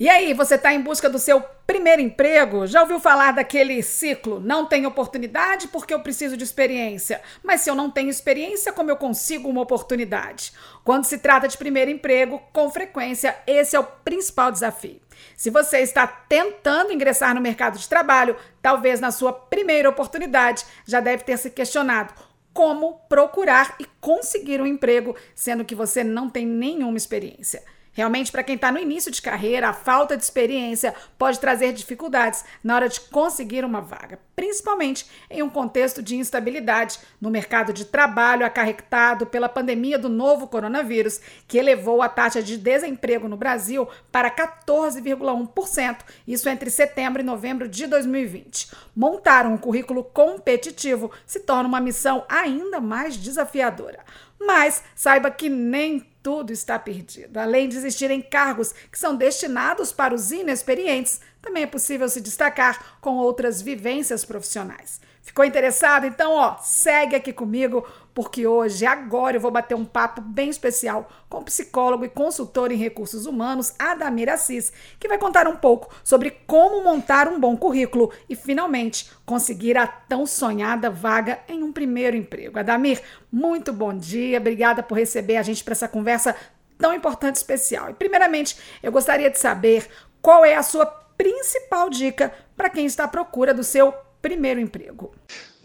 [0.00, 2.66] E aí, você está em busca do seu primeiro emprego?
[2.66, 4.40] Já ouviu falar daquele ciclo?
[4.40, 7.20] Não tenho oportunidade porque eu preciso de experiência.
[7.42, 10.54] Mas se eu não tenho experiência, como eu consigo uma oportunidade?
[10.84, 14.98] Quando se trata de primeiro emprego, com frequência, esse é o principal desafio.
[15.36, 21.00] Se você está tentando ingressar no mercado de trabalho, talvez na sua primeira oportunidade já
[21.00, 22.14] deve ter se questionado
[22.54, 27.62] como procurar e conseguir um emprego, sendo que você não tem nenhuma experiência.
[27.92, 32.44] Realmente, para quem está no início de carreira, a falta de experiência pode trazer dificuldades
[32.62, 37.84] na hora de conseguir uma vaga, principalmente em um contexto de instabilidade no mercado de
[37.84, 43.88] trabalho acarretado pela pandemia do novo coronavírus, que elevou a taxa de desemprego no Brasil
[44.12, 45.98] para 14,1%,
[46.28, 48.70] isso entre setembro e novembro de 2020.
[48.94, 53.98] Montar um currículo competitivo se torna uma missão ainda mais desafiadora.
[54.38, 57.38] Mas saiba que nem tudo está perdido.
[57.38, 62.98] Além de existirem cargos que são destinados para os inexperientes, também é possível se destacar
[63.00, 65.00] com outras vivências profissionais.
[65.30, 66.08] Ficou interessado?
[66.08, 71.08] Então, ó, segue aqui comigo, porque hoje, agora, eu vou bater um papo bem especial
[71.28, 75.94] com o psicólogo e consultor em recursos humanos, Adamir Assis, que vai contar um pouco
[76.02, 81.72] sobre como montar um bom currículo e, finalmente, conseguir a tão sonhada vaga em um
[81.72, 82.58] primeiro emprego.
[82.58, 86.34] Adamir, muito bom dia, obrigada por receber a gente para essa conversa
[86.76, 87.88] tão importante e especial.
[87.88, 89.88] E, primeiramente, eu gostaria de saber
[90.20, 95.14] qual é a sua principal dica para quem está à procura do seu primeiro emprego.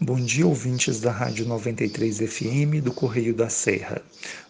[0.00, 4.00] Bom dia, ouvintes da Rádio 93 FM do Correio da Serra.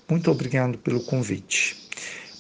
[0.08, 1.76] Muito obrigado pelo convite.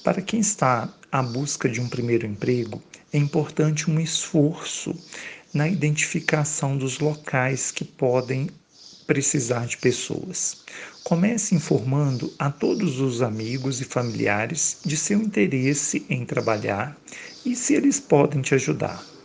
[0.04, 2.80] Para quem está à busca de um primeiro emprego,
[3.12, 4.94] é importante um esforço
[5.52, 8.48] na identificação dos locais que podem
[9.04, 10.62] precisar de pessoas.
[11.02, 16.96] Comece informando a todos os amigos e familiares de seu interesse em trabalhar
[17.44, 19.15] e se eles podem te ajudar.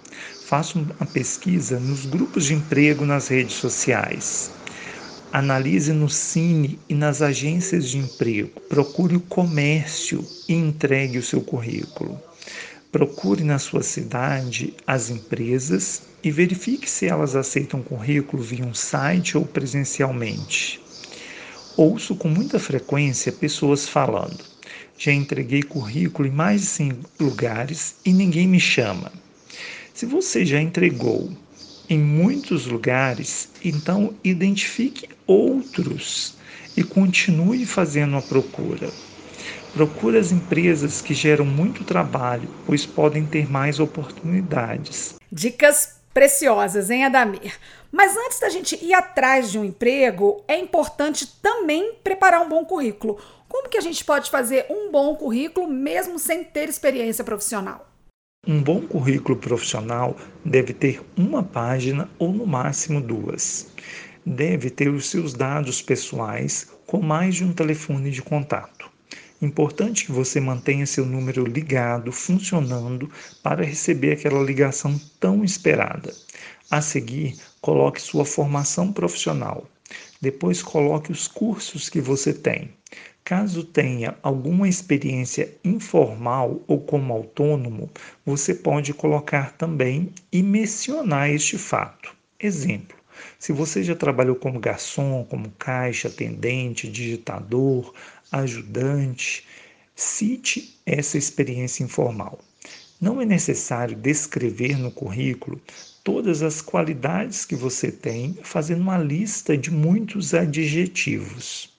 [0.51, 4.51] Faça uma pesquisa nos grupos de emprego nas redes sociais.
[5.31, 8.59] Analise no Cine e nas agências de emprego.
[8.67, 12.19] Procure o comércio e entregue o seu currículo.
[12.91, 19.37] Procure na sua cidade as empresas e verifique se elas aceitam currículo via um site
[19.37, 20.81] ou presencialmente.
[21.77, 24.43] Ouço com muita frequência pessoas falando:
[24.97, 29.20] já entreguei currículo em mais de 100 lugares e ninguém me chama.
[29.93, 31.29] Se você já entregou
[31.89, 36.35] em muitos lugares, então identifique outros
[36.75, 38.89] e continue fazendo a procura.
[39.73, 45.15] Procure as empresas que geram muito trabalho, pois podem ter mais oportunidades.
[45.31, 47.53] Dicas preciosas, hein, Adamir?
[47.91, 52.63] Mas antes da gente ir atrás de um emprego, é importante também preparar um bom
[52.65, 53.19] currículo.
[53.47, 57.90] Como que a gente pode fazer um bom currículo mesmo sem ter experiência profissional?
[58.47, 63.67] Um bom currículo profissional deve ter uma página ou no máximo duas.
[64.25, 68.89] Deve ter os seus dados pessoais com mais de um telefone de contato.
[69.39, 73.11] Importante que você mantenha seu número ligado, funcionando,
[73.43, 76.11] para receber aquela ligação tão esperada.
[76.71, 79.69] A seguir, coloque sua formação profissional.
[80.19, 82.73] Depois, coloque os cursos que você tem.
[83.23, 87.89] Caso tenha alguma experiência informal ou como autônomo,
[88.25, 92.13] você pode colocar também e mencionar este fato.
[92.39, 92.97] Exemplo:
[93.39, 97.93] se você já trabalhou como garçom, como caixa, atendente, digitador,
[98.31, 99.47] ajudante,
[99.95, 102.39] cite essa experiência informal.
[102.99, 105.61] Não é necessário descrever no currículo
[106.03, 111.70] todas as qualidades que você tem, fazendo uma lista de muitos adjetivos.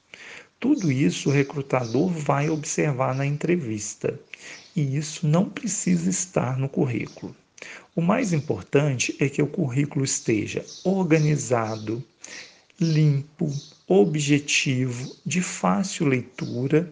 [0.62, 4.16] Tudo isso o recrutador vai observar na entrevista
[4.76, 7.34] e isso não precisa estar no currículo.
[7.96, 12.00] O mais importante é que o currículo esteja organizado,
[12.80, 13.50] limpo,
[13.88, 16.88] objetivo, de fácil leitura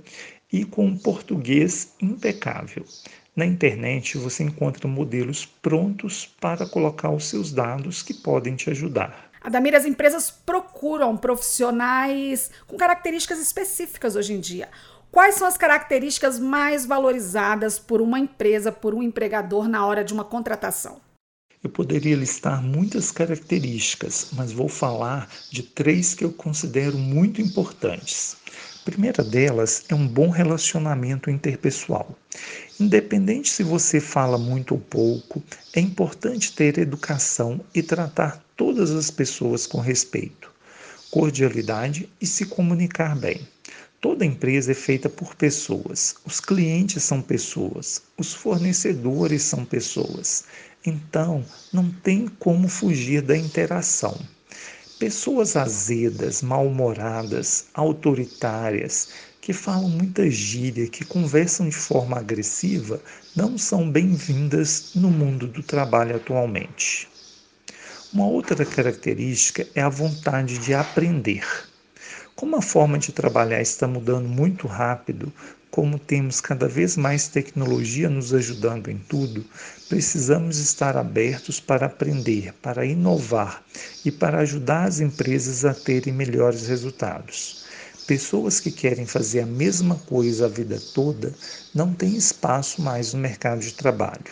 [0.53, 2.85] e com um português impecável.
[3.41, 9.31] Na internet você encontra modelos prontos para colocar os seus dados que podem te ajudar.
[9.41, 14.69] Adamir, as empresas procuram profissionais com características específicas hoje em dia.
[15.11, 20.13] Quais são as características mais valorizadas por uma empresa, por um empregador na hora de
[20.13, 21.01] uma contratação?
[21.65, 28.37] Eu poderia listar muitas características, mas vou falar de três que eu considero muito importantes.
[28.81, 32.17] A primeira delas é um bom relacionamento interpessoal.
[32.81, 35.43] Independente se você fala muito ou pouco,
[35.75, 40.51] é importante ter educação e tratar todas as pessoas com respeito,
[41.11, 43.47] cordialidade e se comunicar bem.
[44.01, 46.15] Toda empresa é feita por pessoas.
[46.25, 48.01] Os clientes são pessoas.
[48.17, 50.45] Os fornecedores são pessoas.
[50.87, 54.19] Então, não tem como fugir da interação.
[55.01, 59.09] Pessoas azedas, mal-humoradas, autoritárias,
[59.41, 63.01] que falam muita gíria, que conversam de forma agressiva,
[63.35, 67.09] não são bem-vindas no mundo do trabalho atualmente.
[68.13, 71.47] Uma outra característica é a vontade de aprender.
[72.37, 75.33] Como a forma de trabalhar está mudando muito rápido,
[75.71, 79.45] como temos cada vez mais tecnologia nos ajudando em tudo,
[79.89, 83.65] precisamos estar abertos para aprender, para inovar
[84.05, 87.65] e para ajudar as empresas a terem melhores resultados.
[88.07, 91.33] Pessoas que querem fazer a mesma coisa a vida toda
[91.73, 94.25] não têm espaço mais no mercado de trabalho.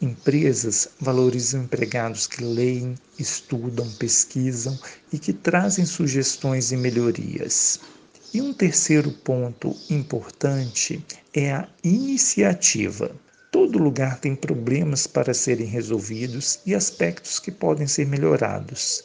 [0.00, 4.78] Empresas valorizam empregados que leem, estudam, pesquisam
[5.12, 7.80] e que trazem sugestões e melhorias.
[8.36, 11.02] E um terceiro ponto importante
[11.32, 13.10] é a iniciativa.
[13.50, 19.04] Todo lugar tem problemas para serem resolvidos e aspectos que podem ser melhorados.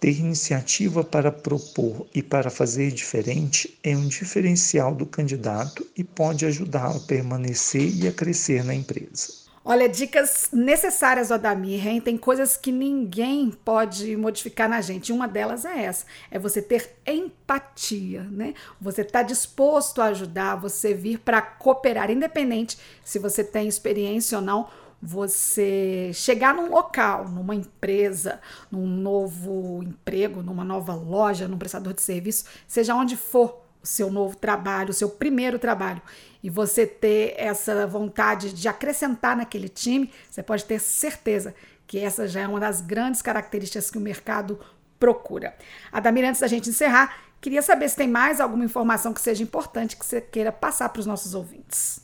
[0.00, 6.44] Ter iniciativa para propor e para fazer diferente é um diferencial do candidato e pode
[6.44, 9.43] ajudá-lo a permanecer e a crescer na empresa.
[9.66, 11.98] Olha, dicas necessárias, Odamir, hein?
[11.98, 15.10] Tem coisas que ninguém pode modificar na gente.
[15.10, 18.52] Uma delas é essa: é você ter empatia, né?
[18.78, 24.36] Você estar tá disposto a ajudar, você vir para cooperar, independente se você tem experiência
[24.36, 24.68] ou não.
[25.00, 28.40] Você chegar num local, numa empresa,
[28.70, 34.10] num novo emprego, numa nova loja, num prestador de serviço, seja onde for, o seu
[34.10, 36.00] novo trabalho, o seu primeiro trabalho,
[36.44, 41.54] e você ter essa vontade de acrescentar naquele time, você pode ter certeza
[41.86, 44.60] que essa já é uma das grandes características que o mercado
[45.00, 45.56] procura.
[45.90, 49.96] Adamir, antes da gente encerrar, queria saber se tem mais alguma informação que seja importante
[49.96, 52.00] que você queira passar para os nossos ouvintes.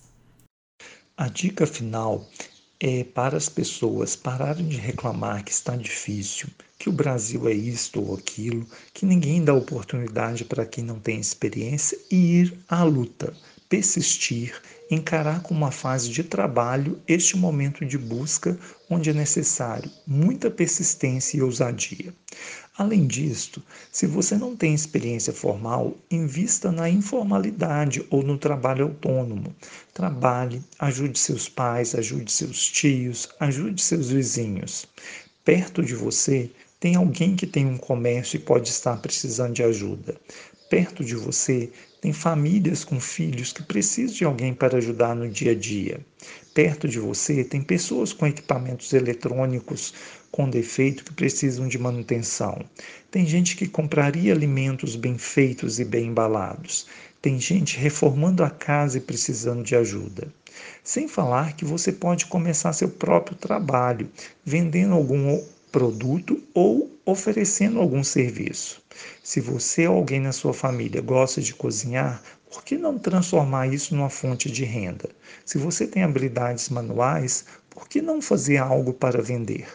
[1.18, 2.26] A dica final
[2.80, 6.48] é para as pessoas pararem de reclamar que está difícil,
[6.78, 11.20] que o Brasil é isto ou aquilo, que ninguém dá oportunidade para quem não tem
[11.20, 13.34] experiência e ir à luta,
[13.70, 18.58] persistir, encarar como uma fase de trabalho este momento de busca
[18.90, 22.12] onde é necessário muita persistência e ousadia.
[22.76, 23.62] Além disto,
[23.92, 29.54] se você não tem experiência formal, invista na informalidade ou no trabalho autônomo.
[29.94, 34.86] Trabalhe, ajude seus pais, ajude seus tios, ajude seus vizinhos.
[35.44, 36.50] Perto de você
[36.80, 40.16] tem alguém que tem um comércio e pode estar precisando de ajuda.
[40.68, 41.70] Perto de você
[42.00, 46.00] tem famílias com filhos que precisam de alguém para ajudar no dia a dia.
[46.54, 49.92] Perto de você tem pessoas com equipamentos eletrônicos
[50.30, 52.64] com defeito que precisam de manutenção.
[53.10, 56.86] Tem gente que compraria alimentos bem feitos e bem embalados.
[57.20, 60.32] Tem gente reformando a casa e precisando de ajuda.
[60.82, 64.08] Sem falar que você pode começar seu próprio trabalho,
[64.44, 68.82] vendendo algum produto ou oferecendo algum serviço.
[69.22, 73.94] Se você ou alguém na sua família gosta de cozinhar, por que não transformar isso
[73.94, 75.08] numa fonte de renda?
[75.44, 79.68] Se você tem habilidades manuais, por que não fazer algo para vender?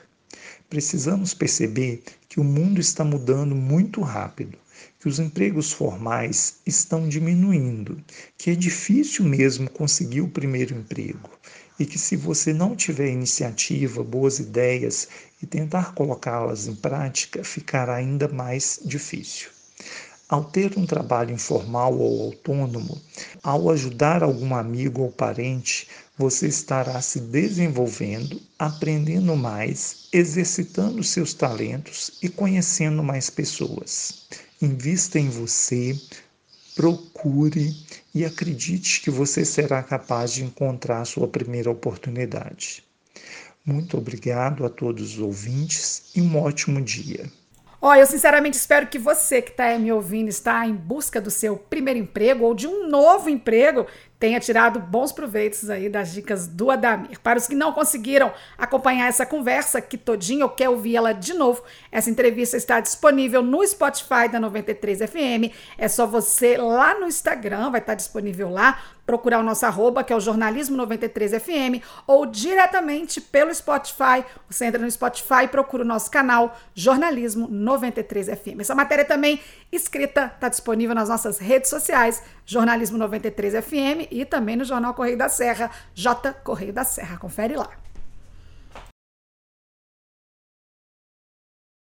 [0.70, 4.58] Precisamos perceber que o mundo está mudando muito rápido,
[5.00, 7.98] que os empregos formais estão diminuindo,
[8.38, 11.30] que é difícil mesmo conseguir o primeiro emprego
[11.80, 15.08] e que se você não tiver iniciativa, boas ideias
[15.42, 19.50] e tentar colocá-las em prática, ficará ainda mais difícil.
[20.28, 23.00] Ao ter um trabalho informal ou autônomo,
[23.44, 32.18] ao ajudar algum amigo ou parente, você estará se desenvolvendo, aprendendo mais, exercitando seus talentos
[32.24, 34.26] e conhecendo mais pessoas.
[34.62, 35.96] Invista em você,
[36.74, 37.76] procure
[38.16, 42.82] e acredite que você será capaz de encontrar a sua primeira oportunidade.
[43.66, 47.30] Muito obrigado a todos os ouvintes e um ótimo dia.
[47.82, 51.58] Oh, eu sinceramente espero que você que está me ouvindo está em busca do seu
[51.58, 53.86] primeiro emprego ou de um novo emprego
[54.20, 57.20] tenha tirado bons proveitos aí das dicas do Adamir.
[57.20, 61.34] Para os que não conseguiram acompanhar essa conversa aqui todinha ou quer ouvir ela de
[61.34, 65.54] novo, essa entrevista está disponível no Spotify da 93 FM.
[65.78, 70.12] É só você lá no Instagram, vai estar disponível lá, procurar o nosso arroba, que
[70.12, 74.26] é o Jornalismo 93 FM, ou diretamente pelo Spotify.
[74.50, 78.60] Você entra no Spotify e procura o nosso canal Jornalismo 93 FM.
[78.60, 79.40] Essa matéria também
[79.72, 85.18] escrita está disponível nas nossas redes sociais, Jornalismo 93 FM e também no Jornal Correio
[85.18, 87.18] da Serra, J Correio da Serra.
[87.18, 87.85] Confere lá.